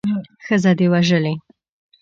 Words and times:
ښځه 0.45 0.71
دې 0.79 0.87
وژلې. 0.93 1.33